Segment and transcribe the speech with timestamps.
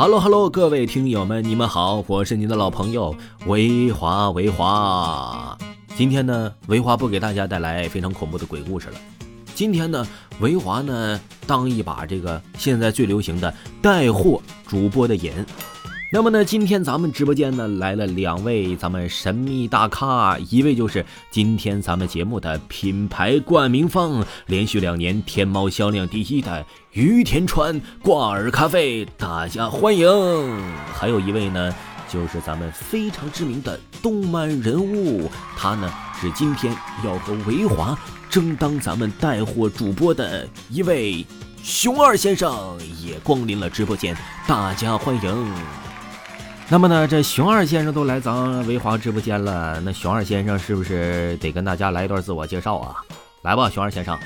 [0.00, 5.58] Hello Hello，各位听友们，你们好，我是您的老朋友维华维华。
[5.94, 8.94] 今天呢，维华不给大家带来非常恐怖的鬼故事了。
[9.54, 10.06] 今天呢，
[10.40, 15.34] 维华呢当一把这个现在最流行的带货主播的瘾。
[16.12, 30.08] 那么呢，今天咱们直播间呢来了两位咱们神秘大咖，一位就是今天咱们节目的品牌冠名方，连续两年天猫销量第一的于田川挂耳咖啡，大家欢迎。
[30.92, 31.72] 还有一位呢，
[32.08, 35.88] 就是咱们非常知名的动漫人物，他呢
[36.20, 37.96] 是今天要和维华
[38.28, 41.24] 争当咱们带货主播的一位
[41.62, 44.16] 熊二先生，也光临了直播间，
[44.48, 45.89] 大家欢迎。
[46.72, 52.94] 那么呢，这熊二先生都来咱维华直播间了，那熊二先生是不是得跟大家来一段自我介绍啊？
[53.42, 54.16] 来吧，熊二先生。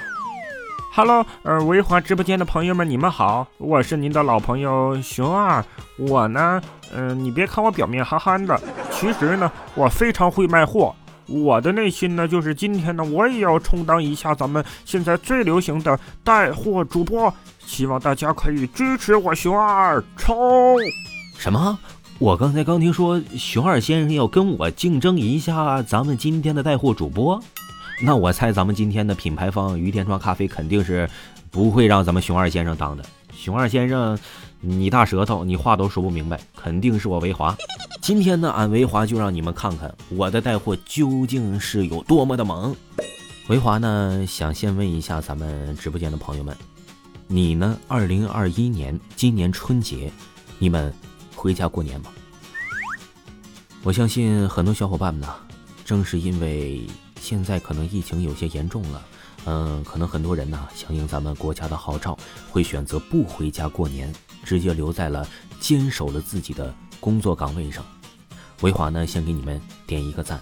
[0.93, 5.65] Hello，呃，维华直播间的朋友们，你们好，我是您的老朋友熊二。
[5.97, 6.61] 我呢，
[6.95, 10.95] 嗯，你别看我表面憨憨的，其实呢，我非常会卖货。
[11.27, 17.33] 我的内心呢，就是今天呢，我也要充当一下咱们现在最流行的带货主播，
[17.65, 20.77] 希望大家可以支持我熊二冲。
[21.39, 21.79] 什么？
[22.21, 27.43] 我刚才刚听说熊二先生要跟我竞争一下咱们今天的带货主播，
[28.01, 31.11] 那我猜咱们今天的品牌方于田川咖啡肯定是
[31.51, 33.05] 不会让咱们熊二先生当的。
[33.35, 34.17] 熊二先生，
[34.61, 37.55] 你大舌头，你话都说不明白，肯定是我维华。
[38.01, 42.75] 今天呢，俺维华就让你们看看我的带货究竟是有多么的猛。
[43.49, 46.57] 维华呢，想先问一下咱们直播间的朋友们，
[47.27, 47.77] 你呢？
[47.89, 50.13] 二零二一年今年春节，
[50.61, 50.95] 你们？
[51.45, 52.11] 回家过年吗？
[53.83, 55.29] 我相信很多小伙伴们呢，
[55.85, 56.87] 正是因为
[57.21, 59.03] 现在可能疫情有些严重了，
[59.45, 62.17] 嗯，可能很多人呢响应咱们国家的号召，
[62.51, 64.11] 会选择不回家过年，
[64.43, 65.29] 直接留在了
[65.61, 67.85] 坚守了自己的工作岗位上。
[68.63, 70.41] 维华呢，先给你们点一个赞。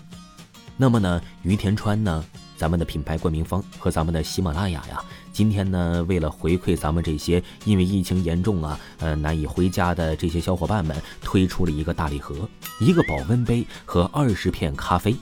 [0.76, 2.24] 那么呢，于田川呢，
[2.62, 5.02] 咱们的品牌冠名方和咱们的喜马拉雅呀。
[5.32, 15.16] 今天呢，为了回馈咱们这些因为疫情严重啊，呃，难以回家的这些小伙伴们，推出了一个大礼盒，一个保温杯和二十片咖啡。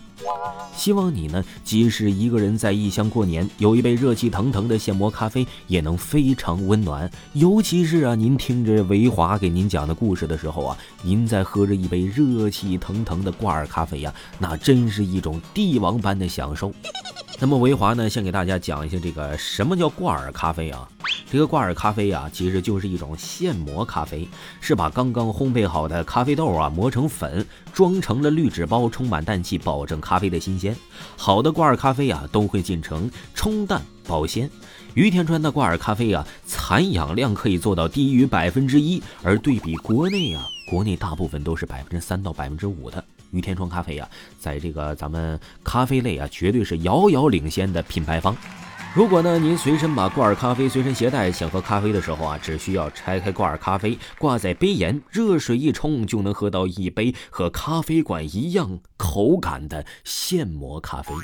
[0.77, 7.11] 希望你呢，即使一个人在异乡过年，有一杯热气腾腾的现磨咖啡，也能非常温暖。
[7.33, 16.71] 尤其是啊，您听着维华给您讲的故事的时候啊，您在喝着一杯热气腾腾的挂耳咖啡呀，那真是一种帝王般的享受。
[17.43, 20.87] 那么维华呢，先给大家讲一下这个什么叫挂耳咖啡啊？
[21.31, 24.29] 这个挂耳咖啡啊，其实就是一种现磨咖啡，
[24.61, 30.77] 是把刚刚烘焙好的咖啡豆啊磨成粉，装成了滤纸包，充满氮气，保证咖啡的新鲜。
[31.17, 34.51] 好的挂耳咖啡啊，都会进城冲淡保鲜。
[34.93, 43.03] 于田川的挂耳咖啡啊，残氧量可以做到低于百分之一，而对比国内啊，国内大部分都是百分之三到百分之五的。
[43.31, 44.09] 于田川咖啡呀，
[44.39, 48.37] 在这个咱们咖啡类啊，绝对是遥遥领先的品牌方。
[48.93, 61.15] 如果呢，您随身把挂耳咖啡随身携带，想喝咖啡的时候啊，只需要拆开挂耳咖啡，挂在杯沿，热水一冲，就能喝到一杯和咖啡馆一样口感的现磨咖啡。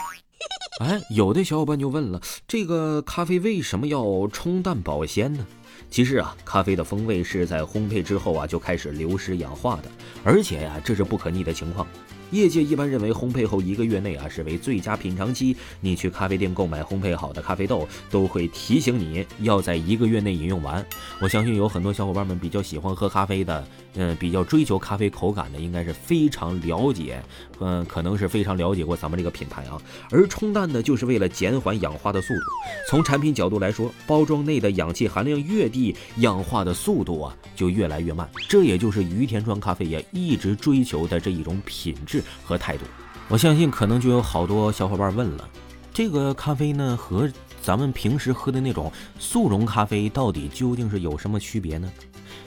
[0.79, 5.45] 哎，有的小伙伴就问了，这个咖啡为什么要冲淡保鲜呢？
[5.91, 9.91] 其实啊，咖啡的风味是在烘焙之后啊就开始流失氧化的，
[10.23, 11.87] 而且呀，这是不可逆的情况。
[12.31, 15.57] 业界一般认为，烘焙后一个月内啊是为最佳品尝期。
[15.81, 20.85] 你去咖啡店购买烘焙好的咖啡豆，都会提醒你要在一个月内饮用完。
[21.21, 27.23] 我相信有很多小伙伴们比较喜欢喝咖啡的，嗯，比较追求咖啡口感的，应该是非常了解，
[27.61, 29.81] 嗯，可能是非常了解过咱们这个品牌啊。
[30.11, 32.41] 而冲淡呢，就是为了减缓氧化的速度。
[32.89, 38.29] 从产品角度来说，包装内的氧气含量越低，氧化的速度啊就越来越慢。
[38.49, 42.16] 这也就是于田川咖啡也一直追求的这一种品质。
[42.45, 42.85] 和态度，
[43.29, 45.49] 我相信可能就有好多小伙伴问了，
[45.93, 47.31] 这个咖啡呢和
[47.63, 51.91] 咱们平时喝的那种速溶咖啡到底究竟是有什么区别呢？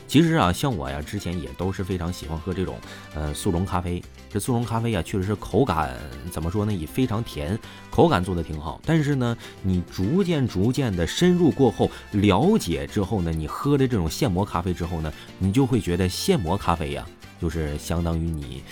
[0.07, 2.75] 其实啊，像我呀，之前也都是非常喜欢喝这种
[3.13, 4.01] 呃速溶咖啡。
[4.31, 5.95] 这速溶咖啡呀，确实是口感
[6.31, 7.57] 怎么说呢，也非常甜，
[7.91, 8.81] 口感做的挺好。
[8.85, 17.05] 但是呢，你逐渐逐渐的深入过后，了解之后呢，你喝的这种现磨咖啡之后呢，你就会觉得现磨咖啡呀，
[17.39, 18.63] 就是相当于你。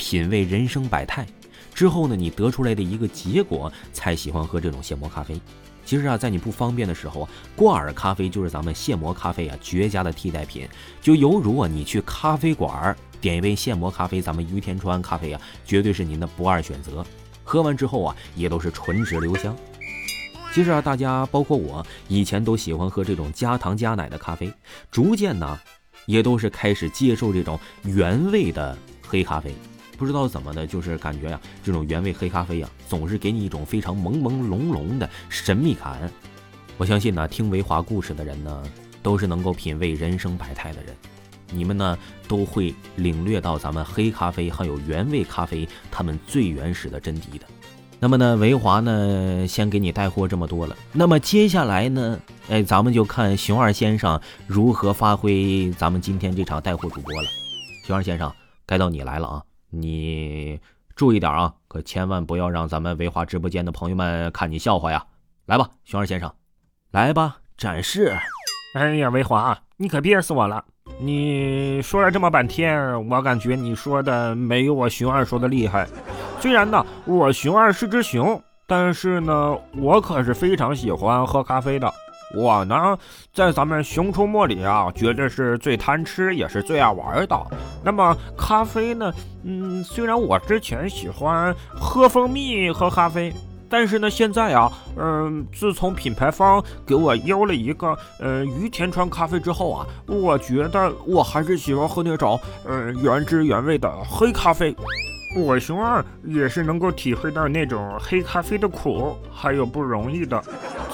[0.00, 1.26] 品味人生百态
[1.74, 5.38] 之后呢，你得出来的一个结果才喜欢喝这种现磨咖啡。
[5.84, 10.66] 其实啊，在你不方便的时候啊，挂耳咖啡就是咱们现磨咖啡啊绝佳的替代品。
[11.02, 17.04] 就犹如啊，你去咖啡馆点一杯现磨咖啡，咱们于田川咖啡啊，绝对是您的不二选择。
[17.44, 19.54] 喝完之后啊，也都是纯质留香。
[20.54, 24.50] 其实啊，大家包括我以前都喜欢喝这种加糖加奶的咖啡，
[24.90, 25.60] 逐渐呢。
[26.06, 28.76] 也都是开始接受这种原味的
[29.06, 29.54] 黑咖啡。
[30.00, 36.10] 不知道怎么的，就是感觉呀，这种原味黑咖啡呀，总是给你一种非常朦朦胧胧的神秘感。
[36.78, 38.62] 我相信呢，听维华故事的人呢，
[39.02, 40.96] 都是能够品味人生百态的人。
[41.52, 47.44] 你们呢，都会领略到咱们黑咖啡还有原味咖啡它们最原始的真谛的。
[47.98, 50.74] 那么呢，维华呢，先给你带货这么多了。
[50.94, 52.18] 那么接下来呢，
[52.48, 57.28] 哎，咱们就看熊二先生如何发挥咱们今天这场带货主播了。
[57.86, 58.32] 熊二先生，
[58.64, 59.42] 该到你来了啊！
[59.70, 60.60] 你
[60.94, 65.04] 注意点啊，可千万不要让咱们维华直播间的朋友们看你笑话呀！
[65.46, 66.32] 来吧，熊二先生，
[66.90, 68.16] 来吧，展示。
[68.74, 70.64] 哎呀，维华，你可憋死我了！
[71.00, 75.88] 你说了这么半天，我感觉你说的没有我熊二说的厉害。
[76.40, 81.90] 虽然呢，我熊二是只熊，但是呢，我可是非常喜欢喝咖啡的。
[82.36, 82.96] 我呢，
[83.34, 87.46] 在咱们熊出没里啊，绝对是最贪吃，也是最爱玩的。
[87.84, 89.12] 那么咖啡呢，
[89.42, 93.32] 嗯，虽然我之前喜欢喝蜂蜜喝咖啡，
[93.68, 104.74] 但是呢，现在啊，嗯，自从品牌方给我邀了一个呃于田川咖啡之后啊，我觉得我还是喜欢喝那种呃原汁原味的黑咖啡。
[105.36, 110.40] 我熊二也是能够体会到那种黑咖啡的苦，还有不容易的。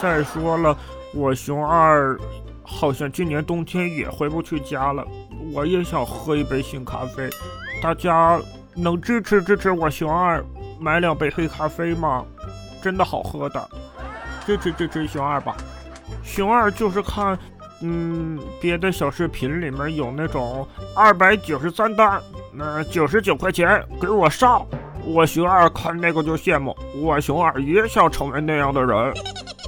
[0.00, 0.75] 再说了。
[1.16, 2.14] 我熊二
[2.62, 5.02] 好像今年冬天也回不去家了，
[5.50, 7.30] 我也想喝一杯新咖啡。
[7.82, 8.38] 大家
[8.74, 10.44] 能支持支持我熊二
[10.78, 12.22] 买两杯黑咖啡吗？
[12.82, 13.66] 真的好喝的，
[14.44, 15.56] 支持支持熊二吧。
[16.22, 17.38] 熊二就是看，
[17.80, 22.20] 嗯，别的小视频里面有那种二百九十三单，
[22.52, 24.66] 那九十九块钱给我上，
[25.02, 29.14] 我熊二看那个就羡慕，我熊二也想成为那样的人。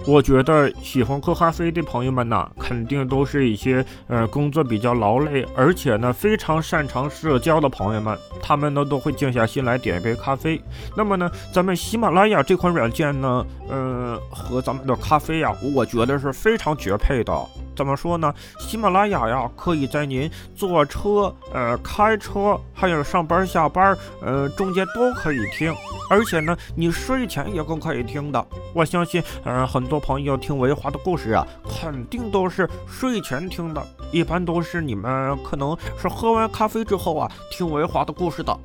[0.08, 10.58] 我觉得喜欢喝咖啡的朋友们呢，肯定都是一些呃工作比较劳累，而且呢非常擅长社交的朋友们，他们呢都会静下心来点一杯咖啡。
[10.96, 17.30] 那么呢，咱们喜马拉雅这款软件呢，呃，和咱们的咖啡呀，我觉得是非常绝配的。
[17.78, 18.34] 怎么说呢？
[18.58, 25.72] 喜马拉雅呀，可以在您坐车、呃开车，还有上班下班，呃中间都可以听。
[26.10, 28.44] 而且呢，你睡前也更可以听的。
[28.74, 33.80] 我相信，呃，很多朋友听维华的故事啊，肯定都是睡前听的。
[34.10, 38.58] 一般都是你们可能是喝完咖啡之后啊，听维华的故事的。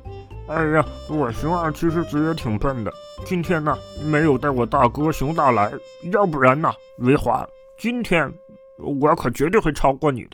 [0.48, 2.92] 哎呀，我熊二其实嘴也挺笨的，
[3.24, 5.72] 今天呢没有带我大哥熊大来，
[6.10, 7.46] 要不然呢，维华
[7.78, 8.32] 今天。
[8.78, 10.30] 我可绝对会超过你的。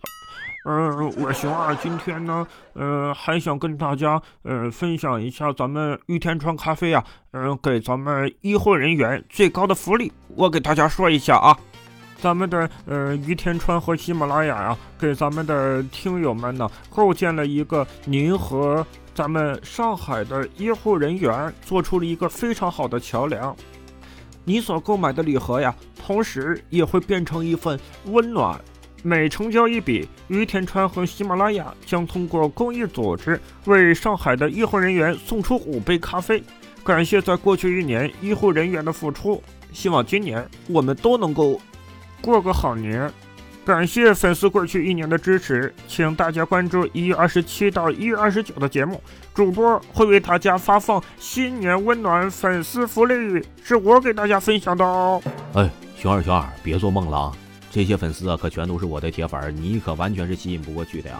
[0.67, 7.03] 嗯，我熊二今天呢，嗯，还想跟大家，呃，分享一下咱们玉天川咖啡啊，
[7.33, 10.13] 嗯，给咱们医护人员最高的福利。
[10.37, 11.57] 我给大家说一下啊，
[12.21, 23.57] 咱们的，呃，于天川和喜马拉雅呀，给咱们的听友们呢，构建了一个您和咱们上海的医护人员做出了一个非常好的桥梁。
[24.45, 28.61] 你所购买的礼盒呀，同时也会变成一份温暖。
[29.03, 36.43] 每成交一笔，于田川和喜马拉雅将通过公益组织为上海的医护人员送出五杯咖啡，
[36.85, 39.43] 感谢在过去一年医护人员的付出。
[39.73, 41.59] 希望今年我们都能够
[42.21, 43.11] 过个好年。
[43.65, 49.01] 感谢粉丝过去一年的支持，请大家关注一月二十七到一月二十九的节目，
[49.35, 53.15] 主播会为大家发放新年温暖粉丝福利，
[53.63, 55.23] 是我给大家分享的哦。
[55.53, 57.33] 哎，熊二熊二，别做梦了啊！
[57.71, 61.17] 这些粉丝啊，可全都是我的铁粉，你可完全是吸引不过去的呀。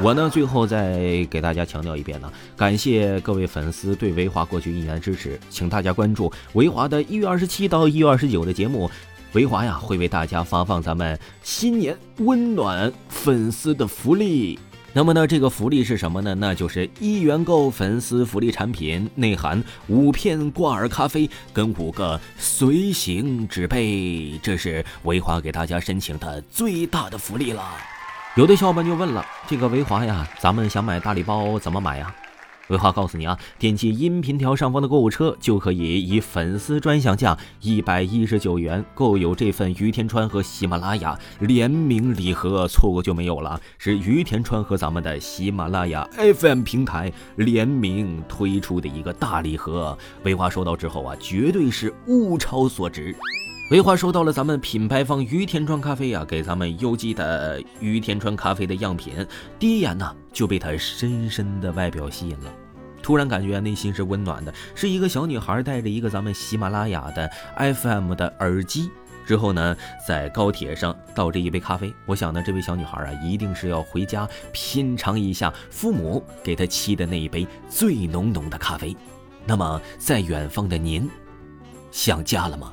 [0.00, 8.88] 我呢，最后再给大家强调一遍呢，感谢各位粉丝对维华过去一年的支持，请大家关注维华的一月二十七到一月二十九的节目。
[9.32, 14.58] 维华呀，会为大家发放咱们新年温暖粉丝的福利。
[14.92, 16.34] 那么呢，这个福利是什么呢？
[16.34, 24.36] 那就是一元购粉丝福利产品，内含五片挂耳咖啡跟五个随行纸杯。
[24.42, 27.62] 这是维华给大家申请的最大的福利了。
[28.34, 32.12] 有的小伙伴就问了，这个维华呀，咱们想买大礼包怎么买呀？
[32.70, 43.60] 维华告诉你啊，点击音频条上方的购物车，就可以以粉丝专享价一百一十九元购有这份于田川和喜马拉雅联名礼盒，错过就没有了。
[43.76, 49.98] 是于田川和咱们的喜马拉雅 FM 平台联名推出的一个大礼盒。
[50.22, 53.14] 维华收到之后啊，绝对是物超所值。
[53.70, 59.24] 维华收到了咱们品牌方于田川咖啡呀，给咱们邮寄的于田川咖啡的样品，
[59.60, 62.52] 第一眼呢就被它深深的外表吸引了。
[63.00, 67.30] 突然感觉内心是温暖的，是一个小女孩带着一个咱们喜马拉雅的
[67.74, 68.90] FM 的耳机，
[69.24, 71.94] 之后呢，在高铁上倒这一杯咖啡。
[72.06, 78.96] 我想呢，这位小女孩啊，一定是要回家品尝一下父母给她沏的那一杯最浓浓的咖啡。
[79.46, 81.08] 那么，在远方的您，
[81.92, 82.72] 想家了吗？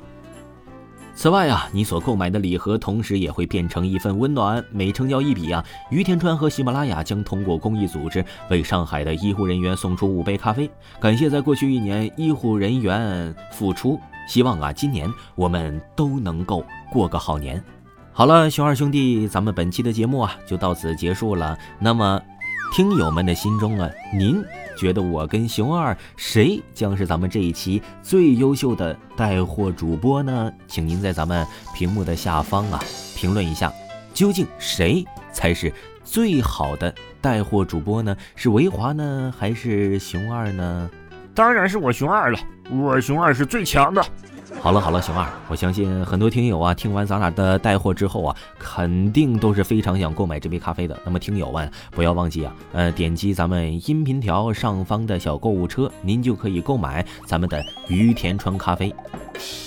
[1.18, 4.64] 此外啊，你所购买的礼盒同时也会变成一份温暖。
[4.70, 10.70] 每成交一笔啊，于田川和喜马拉雅将通过公益组织为上海的医护人员送出五杯咖啡，
[11.00, 13.98] 感谢在过去一年医护人员付出。
[14.28, 17.60] 希望啊，今年我们都能够过个好年。
[18.12, 21.58] 好了，熊二兄弟，咱们本期的节目啊就到此结束了。
[21.80, 22.22] 那么。
[22.72, 24.44] 听友们的心中啊，您
[24.78, 30.52] 觉得我跟熊二谁将是咱们这一期最优秀的带货主播呢？
[30.66, 32.78] 请您在咱们屏幕的下方啊
[33.16, 33.72] 评论一下，
[34.14, 35.72] 究竟谁才是
[36.04, 38.16] 最好的带货主播呢？
[38.36, 40.88] 是维华呢，还是熊二呢？
[41.38, 44.04] 当然是我熊二了，我熊二是最强的。
[44.60, 50.98] 好了好了，熊二，我相信很多听友啊，听完咱俩的带货之后啊，肯定都是非常想购买这杯咖啡的。
[51.04, 58.92] 那么听友们不要忘记啊，呃，点击咱们音频条上方的小购物车，您就可以购买咱们的于田川咖啡。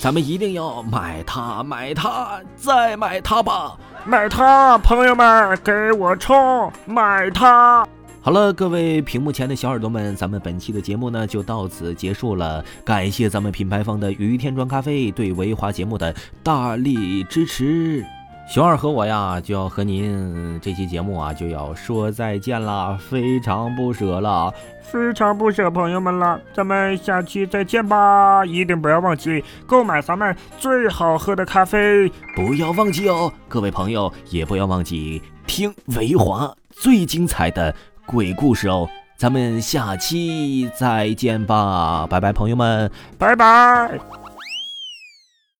[0.01, 7.87] 咱们一定要买它，买它，再买它吧，买它，朋友们给我冲，买它。
[8.23, 12.63] 好了，各位屏幕前的小耳朵们，咱们本期的节目呢就到此结束了。
[12.85, 16.13] 感谢咱们品牌方的于天庄咖啡对维华节目的
[16.43, 18.05] 大力支持。
[18.47, 26.39] 熊二和我呀就要和您这期节目啊就要说再见了，非常不舍了，非常不舍朋友们了。
[26.53, 37.73] 咱们下期再见吧，一定不要忘记购买咱们最好喝的咖啡，不要忘记哦，各位朋友也不要忘记听维华最精彩的。
[38.11, 44.20] 鬼故事哦，咱们下期再见吧，拜拜，朋友们，拜拜。